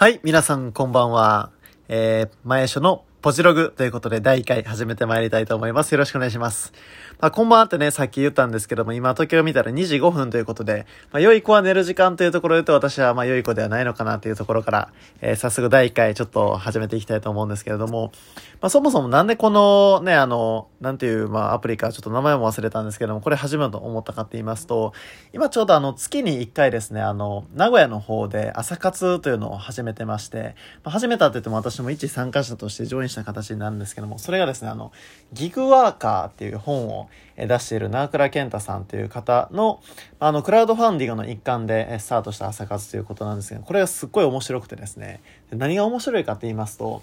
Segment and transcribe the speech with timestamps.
[0.00, 1.50] はい、皆さんこんばんは。
[1.88, 5.90] えー、前書のポジログということで第1回始めてまいりたいと思います。
[5.90, 6.72] よろしくお願いします。
[7.18, 18.12] まあ、こんばんはってね、さっき言ったんですけども、今時計を見たら2時5分ということで、まあ、良い子は寝る時間というところで言うと私はまあ良い子ではないのかなというところから、えー、早速第1回ちょっと始めていきたいと思うんですけれども、
[18.60, 24.92] まあ、そもそもなんでこのね、あの、なんていう、まあ、アプリかちょっと名前も忘れたんですけども、これ始めようと思ったかって言いますと、
[25.32, 30.54] 今ちょうどあの、月に1回ですね、あの、名古屋の方で朝活というのを始めてまして、
[30.84, 34.92] まあ、始めたって言っても私も一参加者としてジョインした形になるんですけども、それがですね、あの、
[35.32, 39.80] ギグワーカーっていう本を出している長倉健太さんという方の、
[40.20, 47.02] あの、クラウドファンディングの一環でスタートした朝活ということなんですが、これがすっごい面白くてですね、何が面白いかって言いますと、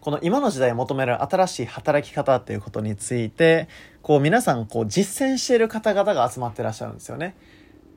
[0.00, 3.68] この今の時代求める新しい働き方っていうことについて、
[4.02, 7.34] こう皆さんこう実践している方々が集まってらっしゃるんですよね。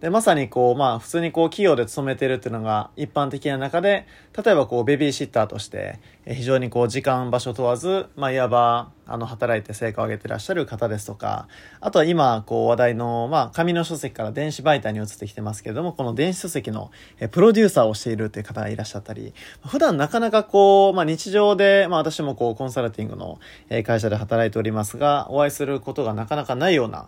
[0.02, 4.08] で、まさにこう、まあ普通にこう企業で勤めてるっていうのが一般的な中で、
[4.44, 11.48] 例えばこうベビーシッターとして、非常にこう時間場所問わず、まあいわば、あの働いて成果を上げてらっしゃる方ですとか、
[11.82, 16.92] あとは今こう話題の、まあ紙の書籍から電子媒体に移ってきてますけれども、この電子書籍の
[17.32, 19.34] プロデューサーをしているっていう方がいらっしゃったり、
[19.66, 23.40] 普段なかなかこう、まあ日常で、まあ私もこうコンサルティングの
[23.84, 27.08] 会社で働いておりますが、お会いすることがなかなかないような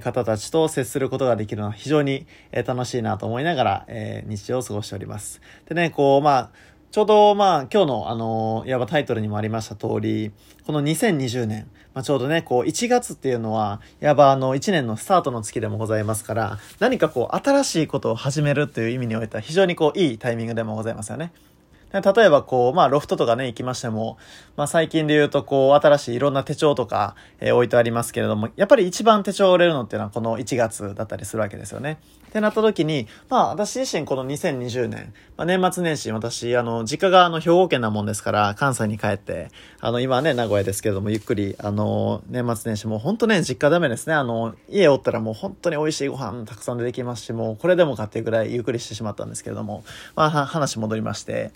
[0.00, 2.26] 方たちと接することができるのは非常に
[2.66, 5.42] 楽しいなと思いながらえ日常を過ごしております。
[5.68, 6.50] でね、こう、まあ、
[6.94, 10.30] ちょうど、まあ、今日の、あの、いわばタイトルにもありました通り、
[10.64, 21.32] この2020年、まあ、ちょうどね、こう、1月っていうのは、いわばあの、1年のスタートの月でもございますから、何かこう、新しいことを始めるという意味においては、非常にこう、いいタイミングでもございますよね。
[22.00, 24.18] 例えばこう、まあロフトとかね、行きましても、
[24.56, 31.98] まあ最近で言うとこう、新しいいろんな手帳とか、えー、置いてありますけれども、やっぱり一番手帳売れるのっていうのはこの1月だったりするわけですよね。
[32.28, 39.50] ってなった時に、まあ私自身この2020年、まあ年末年始私、あの、実家があの兵庫県なもんですから、関西に帰って、
[39.80, 44.14] あの、今ね、名古屋ですけれども、ゆっくり、あの、年末年始もう本当ね、実家ダメですね。
[44.14, 49.84] あの、家おったらもう本当に美味しいご飯たくさん出てきますし、もうこれでもかっていうぐらいゆっくりしてしまったんですけれども、
[50.16, 51.52] まあ話戻りまして、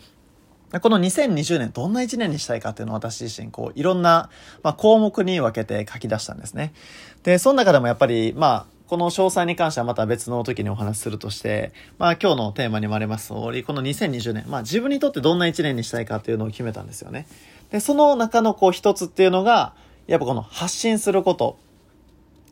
[0.81, 4.29] この2020年どんな1年にしたいかっていうのを私自身こういろんな、
[4.63, 6.75] まあ、項目に分けて書き出したんですね。
[7.23, 17.27] で、その中でもやっぱりまあこの詳細に関してはまた別の時にお話しするとして、まあ今日のテーマにもあります通り、この2020年、まあ自分にとってどんな1年にしたいかっていうのを決めたんですよね。
[17.71, 19.75] で、その中のこう一つっていうのが、
[20.07, 21.59] やっぱこの発信すること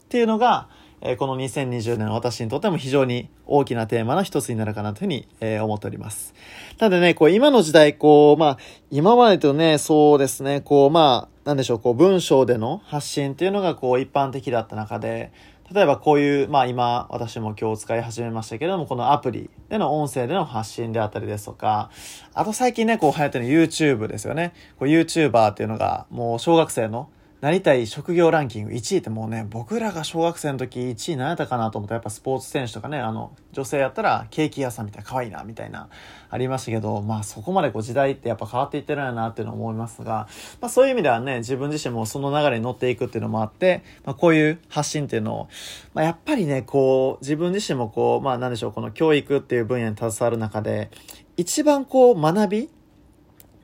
[0.01, 0.69] っていうのが、
[1.09, 6.35] えこの2020年私にとっても非常に大きなテーマの一つになるかなというふうに、え思っております。
[6.79, 8.59] なのでね、こう今の時代、こう、まあ、
[8.91, 15.33] 今までとね、そうですね、こう、まあ、なんでしょう、こう文章での発信っていうのがこう一般的だった中で、
[15.73, 21.91] 例えばこういう、まあ今私も今日使い始めましたけれども、このアプリでの音声での発信であったりですとか、
[22.35, 24.55] あと最近ね、こう流行ってる YouTube ですよね。
[24.79, 27.09] こう YouTuber っていうのがもう小学生の
[27.47, 31.95] なりたい職業ランキング1位ってもうね、僕らが小学生の時1位何やったかなと思った。
[31.95, 35.89] らやっぱスポーツ選手とかね、あの、女性やったらケーキ屋さんみたいな可愛いな、みたいな、
[36.29, 40.27] ありましたけど、まあそこまでこう時代ってやっぱ変わっていってるんやなっていうのを思いますが、
[40.61, 45.49] まあそういう意味ではね、自分自身もその流れに乗っていくっていうのもあって、まあこういう発信っていうのを、
[45.95, 50.91] まあやっぱりね、こう、自分自身もこう、まあなんでしょう、この教育っていう分野に携わる中で、
[51.37, 52.71] 一番こう学び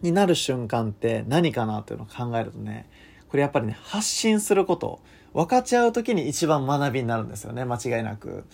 [0.03, 2.87] になる瞬間って何かなっていうのを考えるとね、
[3.32, 5.00] これやっぱりね、発信すること、
[5.32, 8.44] 分かち合う時に一番学びになるんですよね、間違いなく。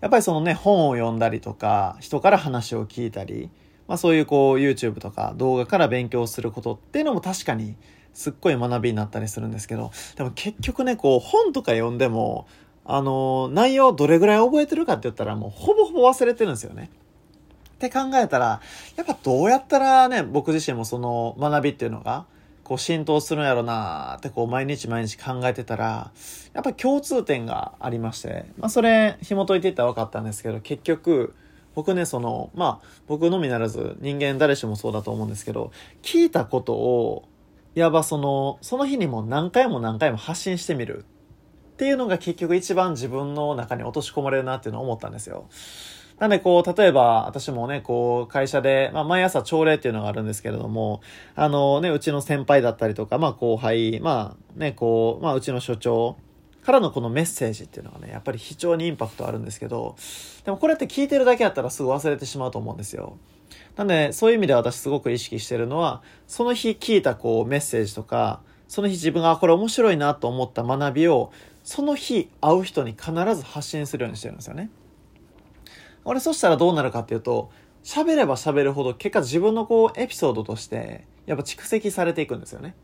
[0.00, 3.50] やっぱりそのね、本を読んだりとか、人から話を聞いたり、
[3.86, 7.76] まあそういうこう YouTube とか動画から勉強することっていうのも確かに
[8.14, 12.46] すっごい学びになったりするんですけど、でも結局ね、こう本とか読んでも、
[12.86, 16.88] あの、内容どれぐらい覚えてるかって言ったらもうほぼほぼ忘れてるんですよね。
[17.74, 18.62] って考えたら、
[18.96, 22.24] やっぱどうやったらね、僕自身もその学びっていうのが、
[22.66, 26.10] こう浸透するんやろなってこう毎日毎日考えてたら、
[26.52, 31.36] やっぱ共通点がありまして、まあそれ紐解いていったら分かったんですけど、結局、
[31.76, 35.70] 僕ね、その、まあ僕のみならず人間誰しもそうだと思うんですけど、
[36.02, 37.28] 聞いたことを、
[37.76, 41.04] いわばその、その日にも何回も何回も発信してみる
[41.74, 45.48] っていうのが結局一番自分の中に落とし込まれるなっていうのを思ったんですよ。
[46.18, 51.02] なんでこう、例えば私もね、こう、会社で、まあ毎朝朝礼っていうのがあるんですけれども、
[51.34, 56.16] あのね、うちの先輩だったりとか、まあ後輩、まあね、こう、まあうちの所長
[56.64, 59.94] からのこのメッセージっていうのがね、やっぱり非常にインパクトあるんですけど、
[60.44, 63.18] でもこれって聞いてるだけやったらすぐ忘れてしまうと思うんですよ。
[63.76, 71.30] なんで、そういう意味で私すごく意識してるのは、その日聞いたこうメッセージとか、その日自分がこれ面白いなと思った学びを、
[71.62, 74.70] その日会う人に必ず発信するようにしてるんですよね。
[76.06, 77.50] 俺そしたらどうなるかっていうと、
[77.84, 82.74] 喋れば喋るほど結果自分のこうエピソードとしてやっぱ蓄積されていくんですよね。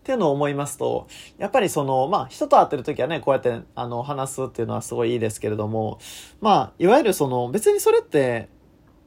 [0.00, 1.06] っていうのを思いますと、
[1.38, 5.98] やっぱりその、まあ、人と会ってる時はね、こうやって、あの、話すっていうのはすごいいいですけれども、
[6.40, 8.48] まあ、いわゆるその、別にそれって、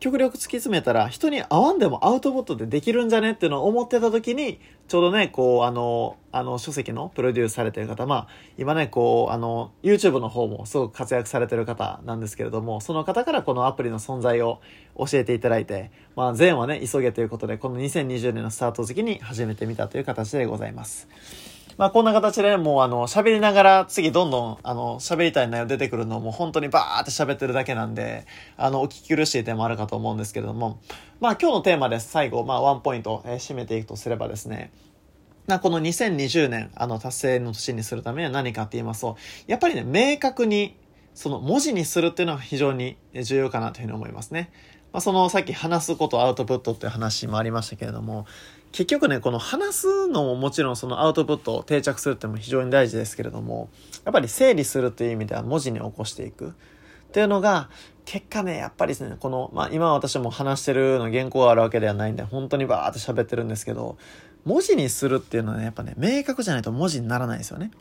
[0.01, 8.27] 極力突き詰めたら人に会わんでもアウトプットでできるんじゃねっていうのを思ってた時に、ちょうどね、こう、あの、あの、書籍のプロデュースされてる方、まあ、
[8.57, 14.59] 今ね、こう、あの、YouTube の方もすごく活躍されてる方なんですけれども、その方からこのアプリの存在を
[14.98, 21.50] 教えていただいて、まあ、前はね、急げということで、この2020年のスタート時期に始めてみたという形でございます。
[21.81, 30.80] まあこんな形でねもうあの喋りながら次どんどんあの喋りたい内容出てくるのも本当にバーって喋ってるだけなんで、あのお聞き苦しい点もあるかと思うんですけれども、
[31.19, 32.12] まあ今日のテーマです。
[32.12, 34.72] 最後、まあワンポイント、えー、締めていくとすればですね、
[35.48, 39.18] なこの2020年、あの達成の年にするためには何かって言いますと、
[39.48, 40.77] やっぱりね、明確に
[41.16, 44.51] その文字にするっていうのは非常に重要かなというふうに思いますね。
[44.94, 48.27] まあ、そのさっき話すことアウトプットっていう話もありましたけれども、
[48.71, 53.69] 結局ね、この話すのももちろんそのアウトプットを定着するっても非常に大事ですけれども、
[54.06, 56.51] やっぱり整理するという意味では文字に起こしていくっ
[57.12, 57.69] ていうのが、
[58.06, 63.97] 結果ね、やっぱりですね、この、まあ今私も話してるの原稿があるわけではないんで、本当にバーって喋ってるんですけど、
[64.45, 67.71] 文字にするっていうのはね、やっぱね、明確じゃないと文字にならないですよね。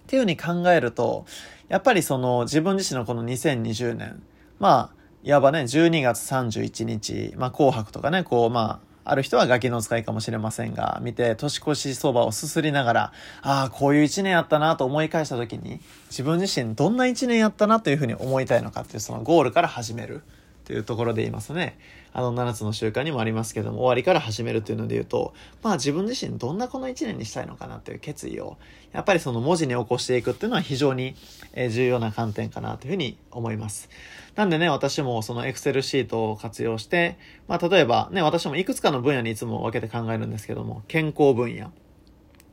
[0.00, 1.26] っていうふうに考えると、
[1.68, 4.22] やっぱりその自分自身のこの2020年、
[4.58, 15.80] まあ、いわばね、12月31日、まあ紅白とかね、こう、まああ、る人はガキの使いかもしれませんが、見て年越しそばをすすりながら、ああ、こういう一年やったなと思い返した時に、
[16.10, 20.22] 自分自身どんな一年やったなというふうに思いたいのかっていうそのゴールから始める
[20.64, 21.78] というところで言いますね。
[22.18, 28.56] あの7つの習慣にもありますけども、終わりから始めるというので言うと、まあ自分自身どんなこの一年にしたいのかなという決意を、
[28.92, 31.14] やっぱりその文字に起こしていくっていうのは非常に
[31.54, 33.90] 重要な観点かなというふうに思います。
[34.34, 37.18] なんでね、私もその Excel シートを活用して、
[37.48, 41.70] まあ例えばね、私もいくつかの分野にいつも分けて考えるんですけども、健康分野、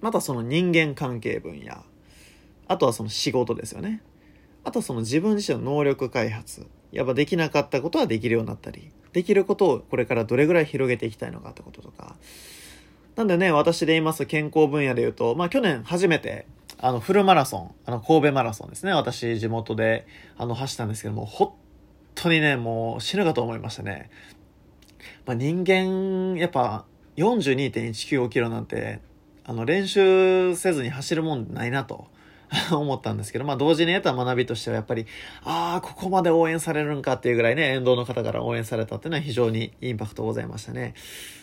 [0.02, 1.86] またその人間関係分野、
[2.68, 4.02] あとはその仕事ですよね。
[4.66, 12.16] あとその自分自身の能力開発、やっぱできなかったことはできるようになったり、できることをこれからどれぐらい広げていきたいのかってこととか。
[13.16, 16.48] なんでね、私で言います健康分野で言うと、まあ去年初めて
[16.86, 18.92] あの、フルマラソン、あの、神戸マラソンですね。
[18.92, 20.06] 私、地元で、
[20.36, 21.56] あの、走ったんですけども、ほ
[22.14, 24.10] 当にね、もう死ぬかと思いましたね。
[25.26, 26.86] まあ、人間、やっぱ
[27.16, 29.00] 42.195キロなんて、
[29.46, 32.08] あの、練習せずに走るもんないなと。
[32.72, 35.06] 思ったんですけど、まあ同時に得た学びとしてはやっぱり、
[35.44, 40.94] ああ、ここまで応援されるんかっていうぐらいね、沿道の方から応援されたっていうのは非常にインパクトございましたね。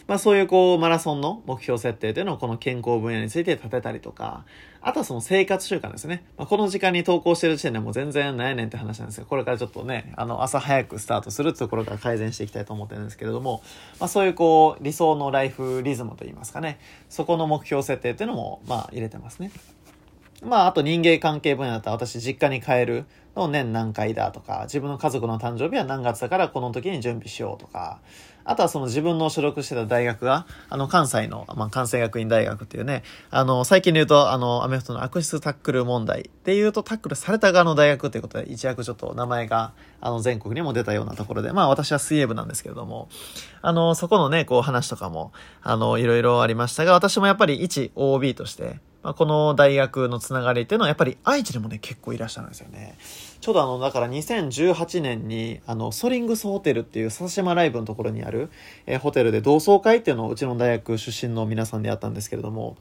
[0.07, 4.45] まあそういうこう、マラソンの目標設定というのをこの健康分野について立てたりとか、
[4.83, 6.25] あとはその生活習慣ですね。
[6.39, 13.62] まあ、この時間に投稿してる時点でもう全然ないねんって話なんですけど、これからちょっとね、あの、朝早くスタートするってところから改善していきたいと思ってるんですけれども、
[13.99, 16.79] まあそういうこう、理想のライフリズムといいますかね、
[17.09, 19.51] そこの目標設定っていうのも、まあ入れてますね。
[20.42, 23.04] まあ、あと人間関係分野だったら私実家に帰る
[23.37, 28.00] の年何回だとか、自分の家族の誕生日は何月だからこの時に準備しようとか、
[28.44, 43.08] あとはその自分の所属してた大学が、あの関西の、まあ、関西学院大学っていうね、あの、最近で言うと、あの、アメフトの悪質タックル問題っていうとタックルされた側の大学っていうことで一躍ちょっと名前が、あの、全国にも出たようなところで、まあ私は水泳部なんですけれども、
[43.62, 45.32] あの、そこのね、こう話とかも、
[45.62, 52.97] あの、いろいろありましたが、私もやっぱり一 OB として、まあ、この大学のつながりっていうのはやっぱり愛知でもね、結構いらっしゃるんですよね。
[53.40, 58.50] ちょうどあの、だから2018年に、あの、ソリングスホテルっていう笹島ライブのところにある、
[58.87, 62.76] えー、ホテルで同窓会っていうのをうちの大学出身の皆さんでやったんですけれども、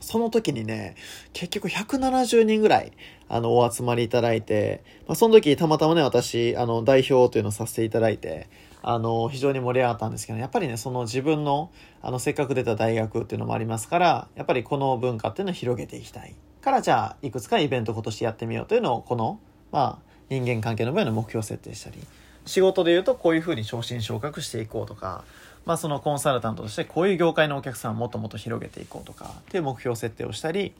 [0.00, 0.96] その時にね、
[1.32, 2.92] 結局170人ぐらい、
[3.28, 8.48] あの、お集まりいただいて、まあ、その時たまたまね、私、あの、代表というのをさせていただいて、
[8.82, 11.70] あの、非常に盛り上がったんですけど、やっぱりね、その自分の、
[12.02, 16.34] あの、せっかく出た大学っていうのもありますから、やっぱりこの文化っていうのを広げていきたい。
[16.62, 19.38] から、じゃあ、いくつかイベント今年やってみようというのを、この、
[19.70, 21.98] まあ、人間関係の分野の目標設定したり、
[22.46, 25.24] 仕事で言うとこういうふうに昇進昇格していこうとか、
[25.70, 30.74] まあそのコンサルタントとしてこういう業界のお客さんをもっともっと広げていこうとかっていう目標設定をしたり、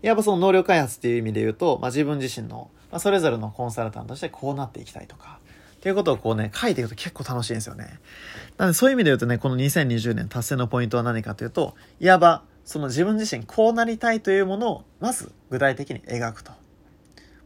[0.00, 5.40] やっぱその能力開発っていう意味で言うと、まあ自分自身の、まあそれぞれのコンサルタントとしてこうなっていきたいとか、
[5.74, 7.98] っていうことをこうね、書いていくと結構楽しいんですよね。
[8.58, 16.52] なのでそういう意味で言うとね、この2020年達成のポイントは何かというと、いわば、その自分自身こうなりたいというものを、まず具体的に描くと。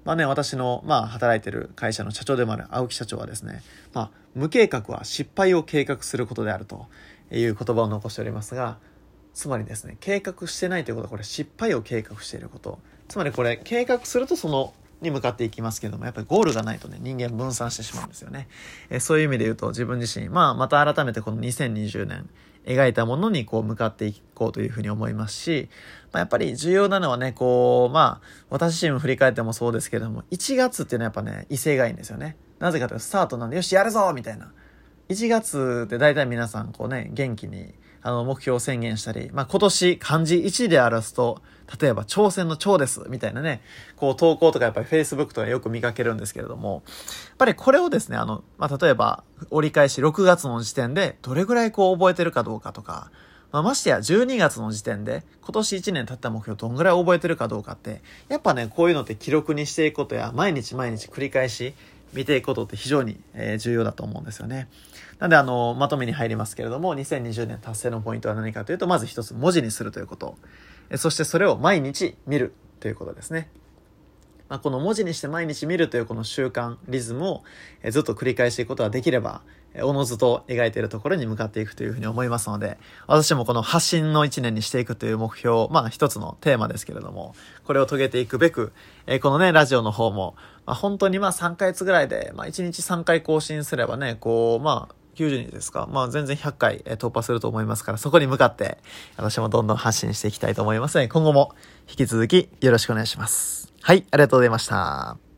[0.05, 6.87] まあね、私の、まあ、働いてる会社の社長でもある青木社長はですね、まあ、無計画は失敗を計画することであると
[7.31, 8.77] いう言葉を残しておりますが、
[9.33, 12.79] つまりですね、計画してないということは、これ失敗を計画していること。
[13.09, 18.49] つまりこれ、計画するとそのに向かっていきますけども、やっぱりゴールがないとね、人間分散してしまうんですよね。
[18.91, 22.29] えそういう意味で言うと自分自身、まあまた改めてこの2020年、
[22.67, 25.69] 描いたものにこう向かっていこうというふうに思いますし、
[26.13, 32.37] まあ、やっぱり重要なのはね、こう、まあ、私自身も振り返ってもそうですけども、1月っていうのはやっぱね、威勢がいいんですよね。
[32.59, 34.53] なぜかというと、スタートなんで、よし、やるぞみたいな。
[35.09, 41.43] 1月って大体皆さん、こうね、元気に、あの、目標を宣言したり、まあ、今年漢字1で表すと、
[41.81, 43.63] 例えば、挑戦の挑です、みたいなね、
[43.97, 53.11] こう、投稿とかやっぱり Facebook とかよく見かけるんですけれども、やっぱりこれをですね、あの、まあ、例えば、折り返し6月の時点で、どれぐらいこう覚えてるかどうかとか、
[53.55, 61.73] まあ、ましてや12月の時点で今年1年経った目標どんぐらい覚えてるかどうかって、やっぱね、こういうのって記録にしていくことや、毎日毎日繰り返し
[62.15, 64.69] 見ていくことって非常に、え重要だと思うんですよね。
[65.21, 70.37] なんであの、まとめに入りますけれども、2020年達成のポイントは何かというと、まず一つ文字にするということ。
[70.97, 73.49] そしてそれを毎日見るということですね。
[74.49, 77.43] まあ、この文字にして毎日見るというこの習慣、リズムを
[77.91, 79.43] ずっと繰り返していくことができれば、
[79.83, 88.73] おのずと描いているところに向かっていくというふうに思いますので、私もこの発信の一年にしていくという目標、まあ一つのテーマですけれども、これを遂げていくべく、
[89.07, 90.37] えこのね、ラジオの方も、
[90.67, 95.89] まあ、本当にまあ3ヶ月ぐらいで、まあ1日3回更新すればね、こう、まあ、90人ですか？
[95.91, 98.79] まあ全然100回突破すると思いますから、そこに向かって、
[99.17, 101.55] 私もどんどん発信していきたいと思いますので、今後も
[101.89, 103.73] 引き続きよろしくお願いします。
[103.81, 105.34] はい、ありがとうございました。